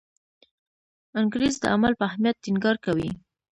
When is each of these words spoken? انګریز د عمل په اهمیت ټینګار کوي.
انګریز 1.19 1.55
د 1.61 1.65
عمل 1.73 1.93
په 1.99 2.03
اهمیت 2.09 2.35
ټینګار 2.43 2.75
کوي. 2.85 3.09